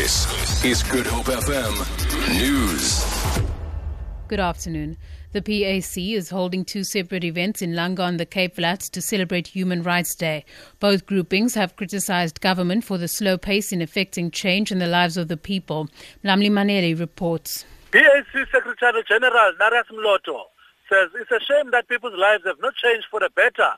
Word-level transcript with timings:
This 0.00 0.64
is 0.64 0.82
Good 0.82 1.06
Hope 1.06 1.26
FM 1.26 1.74
News. 2.38 3.04
Good 4.28 4.40
afternoon. 4.40 4.96
The 5.32 5.42
PAC 5.42 5.98
is 5.98 6.30
holding 6.30 6.64
two 6.64 6.84
separate 6.84 7.22
events 7.22 7.60
in 7.60 7.72
Langa 7.72 8.00
on 8.00 8.16
the 8.16 8.24
Cape 8.24 8.54
Flats 8.54 8.88
to 8.88 9.02
celebrate 9.02 9.48
Human 9.48 9.82
Rights 9.82 10.14
Day. 10.14 10.46
Both 10.78 11.04
groupings 11.04 11.54
have 11.54 11.76
criticized 11.76 12.40
government 12.40 12.82
for 12.82 12.96
the 12.96 13.08
slow 13.08 13.36
pace 13.36 13.72
in 13.72 13.82
effecting 13.82 14.30
change 14.30 14.72
in 14.72 14.78
the 14.78 14.86
lives 14.86 15.18
of 15.18 15.28
the 15.28 15.36
people. 15.36 15.90
Mlamli 16.24 16.50
Maneli 16.50 16.98
reports. 16.98 17.66
PAC 17.92 18.48
Secretary 18.50 19.02
General 19.06 19.52
Narius 19.60 19.90
Moloto 19.92 20.44
says 20.88 21.10
it's 21.14 21.30
a 21.30 21.44
shame 21.44 21.72
that 21.72 21.88
people's 21.88 22.18
lives 22.18 22.44
have 22.46 22.56
not 22.62 22.74
changed 22.76 23.04
for 23.10 23.20
the 23.20 23.28
better. 23.36 23.72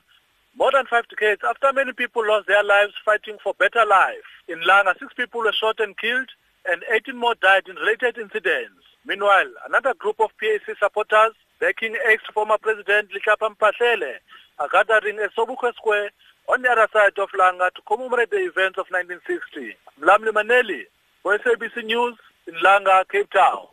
More 0.55 0.71
than 0.71 0.85
five 0.85 1.07
decades 1.09 1.41
after 1.47 1.73
many 1.73 1.93
people 1.93 2.25
lost 2.27 2.47
their 2.47 2.63
lives 2.63 2.93
fighting 3.03 3.37
for 3.43 3.53
better 3.55 3.85
life. 3.85 4.27
In 4.47 4.59
Langa, 4.61 4.97
six 4.99 5.13
people 5.13 5.41
were 5.41 5.51
shot 5.51 5.79
and 5.79 5.97
killed 5.97 6.29
and 6.65 6.83
18 6.93 7.17
more 7.17 7.35
died 7.41 7.67
in 7.67 7.75
related 7.75 8.17
incidents. 8.17 8.85
Meanwhile, 9.05 9.49
another 9.67 9.93
group 9.95 10.19
of 10.19 10.29
PAC 10.39 10.77
supporters 10.79 11.33
backing 11.59 11.95
ex-former 12.05 12.57
President 12.61 13.09
Letlhapa 13.11 13.55
Mphahlele 13.55 14.13
are 14.59 14.69
gathering 14.71 15.19
at 15.19 15.35
Sobukwe 15.35 15.73
Square 15.73 16.11
on 16.47 16.61
the 16.61 16.69
other 16.69 16.87
side 16.93 17.17
of 17.17 17.29
Langa 17.37 17.71
to 17.73 17.81
commemorate 17.87 18.29
the 18.29 18.45
events 18.45 18.77
of 18.77 18.85
1960. 18.91 19.75
Mlamli 19.99 20.31
Maneli, 20.31 20.83
for 21.23 21.37
SABC 21.39 21.83
News 21.85 22.15
in 22.47 22.53
Langa, 22.63 23.03
Cape 23.09 23.31
Town. 23.31 23.72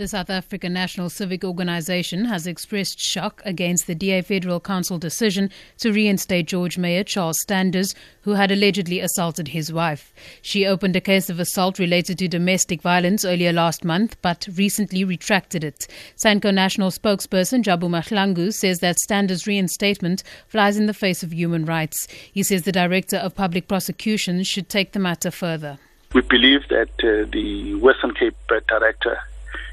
The 0.00 0.08
South 0.08 0.30
African 0.30 0.72
National 0.72 1.10
Civic 1.10 1.44
Organization 1.44 2.24
has 2.24 2.46
expressed 2.46 2.98
shock 2.98 3.42
against 3.44 3.86
the 3.86 3.94
DA 3.94 4.22
Federal 4.22 4.58
Council 4.58 4.96
decision 4.96 5.50
to 5.76 5.92
reinstate 5.92 6.46
George 6.46 6.78
Mayor 6.78 7.04
Charles 7.04 7.38
Standers, 7.42 7.94
who 8.22 8.32
had 8.32 8.50
allegedly 8.50 9.00
assaulted 9.00 9.48
his 9.48 9.70
wife. 9.70 10.14
She 10.40 10.64
opened 10.64 10.96
a 10.96 11.02
case 11.02 11.28
of 11.28 11.38
assault 11.38 11.78
related 11.78 12.16
to 12.16 12.28
domestic 12.28 12.80
violence 12.80 13.26
earlier 13.26 13.52
last 13.52 13.84
month, 13.84 14.16
but 14.22 14.48
recently 14.56 15.04
retracted 15.04 15.62
it. 15.62 15.86
SANCO 16.16 16.50
National 16.50 16.88
spokesperson 16.88 17.62
Jabu 17.62 17.90
Mahlangu 17.90 18.54
says 18.54 18.78
that 18.78 18.98
Standers' 19.00 19.46
reinstatement 19.46 20.22
flies 20.48 20.78
in 20.78 20.86
the 20.86 20.94
face 20.94 21.22
of 21.22 21.34
human 21.34 21.66
rights. 21.66 22.08
He 22.32 22.42
says 22.42 22.62
the 22.62 22.72
Director 22.72 23.18
of 23.18 23.34
Public 23.34 23.68
Prosecutions 23.68 24.48
should 24.48 24.70
take 24.70 24.92
the 24.92 24.98
matter 24.98 25.30
further. 25.30 25.78
We 26.14 26.22
believe 26.22 26.66
that 26.70 26.88
uh, 27.04 27.28
the 27.30 27.74
Western 27.74 28.14
Cape 28.14 28.34
Director 28.66 29.18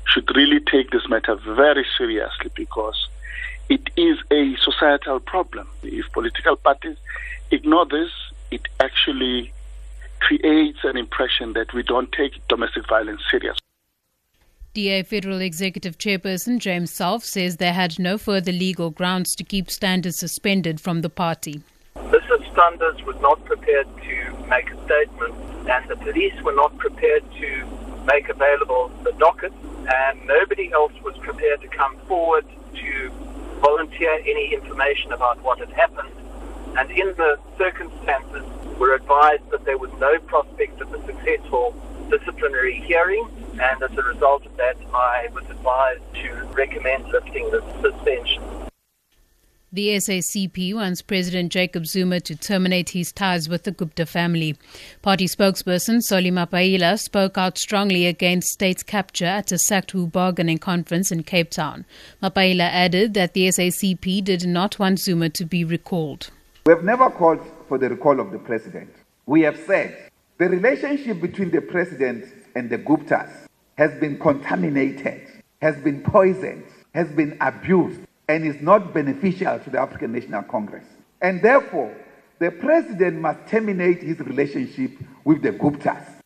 should 0.08 0.30
really 0.36 0.60
take 0.60 0.92
this 0.92 1.08
matter 1.10 1.36
very 1.36 1.86
seriously 1.98 2.52
because 2.56 3.08
it 3.70 3.90
is 3.98 4.18
a 4.32 4.56
societal 4.58 5.20
problem. 5.20 5.68
If 5.84 6.12
political 6.14 6.56
parties 6.56 6.98
ignore 7.52 7.86
this, 7.86 8.12
it 8.52 8.68
actually 8.80 9.52
creates 10.20 10.80
an 10.84 10.98
impression 10.98 11.54
that 11.54 11.74
we 11.74 11.84
don't 11.84 12.12
take 12.12 12.46
domestic 12.48 12.88
violence 12.88 13.22
seriously. 13.30 13.62
DA 14.74 15.02
Federal 15.04 15.42
Executive 15.42 15.98
Chairperson 15.98 16.60
James 16.60 16.92
Selfe 16.92 17.24
says 17.24 17.58
they 17.58 17.72
had 17.72 17.98
no 17.98 18.18
further 18.18 18.52
legal 18.52 18.92
grounds 18.92 19.36
to 19.36 19.44
keep 19.44 19.72
Standers 19.72 20.20
suspended 20.20 20.80
from 20.80 21.02
the 21.02 21.10
party. 21.10 21.62
Mr. 21.96 22.52
Standers 22.52 23.04
was 23.04 23.20
not 23.20 23.44
prepared 23.46 23.88
to 24.04 24.48
make 24.48 24.70
a 24.70 24.86
statement, 24.86 25.34
and 25.68 25.90
the 25.90 25.96
police 25.96 26.40
were 26.44 26.54
not 26.54 26.78
prepared 26.78 27.24
to 27.40 27.66
make 28.06 28.30
available 28.30 28.87
the 28.87 28.87
docket 28.87 28.87
and 29.88 30.26
nobody 30.26 30.72
else 30.74 30.94
was 31.04 31.18
prepared 31.18 31.62
to 31.62 31.68
come 31.68 31.98
forward 32.08 32.46
to 32.76 33.10
volunteer 33.62 34.12
any 34.26 34.54
information 34.54 35.14
about 35.14 35.42
what 35.42 35.60
had 35.60 35.72
happened. 35.72 36.12
And 36.78 36.92
in 36.92 37.08
the 37.16 37.40
circumstances, 37.58 38.44
we're 38.78 38.96
advised 38.96 39.50
that 39.50 39.66
there 39.66 39.78
was 39.78 39.92
no 40.00 40.20
prospect 40.20 40.80
of 40.82 40.94
a 40.94 41.06
successful 41.06 41.74
disciplinary 42.10 42.76
hearing, 42.82 43.28
and 43.60 43.82
as 43.82 43.98
a 43.98 44.04
result 44.04 44.46
of 44.46 44.56
that, 44.58 44.78
I 44.94 45.28
was 45.34 45.44
advised 45.50 46.04
to 46.16 46.34
recommend 46.54 47.08
lifting 47.08 47.50
the 47.50 47.64
suspension. 47.82 48.67
The 49.74 49.90
SACP 49.98 50.74
wants 50.74 51.02
President 51.02 51.52
Jacob 51.52 51.86
Zuma 51.88 52.22
to 52.22 52.38
terminate 52.38 52.92
his 52.92 53.12
ties 53.12 53.50
with 53.50 53.64
the 53.64 53.74
Gupta 53.74 54.06
family. 54.06 54.56
Party 55.02 55.26
spokesperson 55.26 56.02
Solly 56.02 56.32
Mapaila 56.32 56.98
spoke 56.98 57.38
out 57.38 57.58
strongly 57.58 58.06
against 58.06 58.48
state 58.48 58.86
capture 58.86 59.26
at 59.26 59.52
a 59.52 59.56
SACTWU 59.56 60.10
bargaining 60.10 60.58
conference 60.58 61.12
in 61.12 61.24
Cape 61.24 61.50
Town. 61.50 61.84
Mapaila 62.24 62.62
added 62.62 63.14
that 63.16 63.34
the 63.34 63.50
SACP 63.50 64.24
did 64.24 64.48
not 64.48 64.80
want 64.80 65.00
Zuma 65.00 65.28
to 65.32 65.44
be 65.44 65.66
recalled. 65.66 66.30
We 66.66 66.72
have 66.72 66.86
never 66.86 67.10
called 67.10 67.42
for 67.68 67.78
the 67.78 67.90
recall 67.90 68.22
of 68.22 68.32
the 68.32 68.40
president. 68.40 68.90
We 69.26 69.42
have 69.42 69.60
said 69.68 70.12
the 70.38 70.48
relationship 70.48 71.20
between 71.20 71.52
the 71.52 71.60
president 71.60 72.24
and 72.56 72.70
the 72.70 72.78
Guptas 72.78 73.50
has 73.78 73.92
been 74.00 74.18
contaminated, 74.18 75.28
has 75.62 75.76
been 75.82 76.04
poisoned, 76.04 76.64
has 76.94 77.10
been 77.10 77.38
abused 77.42 78.00
and 78.28 78.46
is 78.46 78.62
not 78.62 78.94
beneficial 78.94 79.60
to 79.60 79.70
the 79.70 79.80
African 79.80 80.12
National 80.12 80.44
Congress. 80.44 80.86
And 81.22 81.42
therefore, 81.42 81.96
the 82.40 82.52
president 82.52 83.20
must 83.20 83.40
terminate 83.48 84.02
his 84.04 84.20
relationship 84.20 84.92
with 85.24 85.42
the 85.42 85.52
Guptas. 85.52 86.18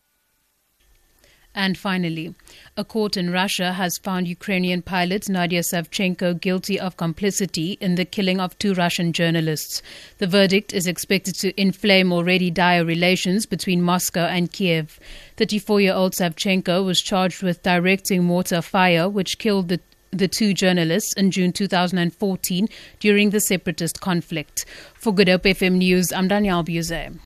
And 1.53 1.77
finally, 1.77 2.33
a 2.77 2.85
court 2.85 3.17
in 3.17 3.29
Russia 3.29 3.73
has 3.73 3.97
found 3.97 4.25
Ukrainian 4.25 4.81
pilot 4.81 5.27
Nadia 5.27 5.59
Savchenko 5.59 6.39
guilty 6.39 6.79
of 6.79 6.95
complicity 6.95 7.77
in 7.81 7.95
the 7.95 8.05
killing 8.05 8.39
of 8.39 8.57
two 8.57 8.73
Russian 8.73 9.11
journalists. 9.11 9.81
The 10.19 10.27
verdict 10.27 10.71
is 10.71 10.87
expected 10.87 11.35
to 11.35 11.61
inflame 11.61 12.13
already 12.13 12.51
dire 12.51 12.85
relations 12.85 13.45
between 13.45 13.81
Moscow 13.81 14.25
and 14.27 14.51
Kiev. 14.53 14.97
34 15.35 15.81
year 15.81 15.93
old 15.93 16.13
Savchenko 16.13 16.85
was 16.85 17.01
charged 17.01 17.43
with 17.43 17.63
directing 17.63 18.23
mortar 18.23 18.61
fire, 18.61 19.09
which 19.09 19.37
killed 19.37 19.67
the 19.67 19.81
the 20.11 20.27
two 20.27 20.53
journalists 20.53 21.13
in 21.13 21.31
June 21.31 21.53
2014 21.53 22.67
during 22.99 23.29
the 23.29 23.39
separatist 23.39 24.01
conflict. 24.01 24.65
For 24.93 25.13
Good 25.13 25.29
Hope 25.29 25.43
FM 25.43 25.77
News, 25.77 26.11
I'm 26.11 26.27
Danielle 26.27 26.63
Buse. 26.63 27.17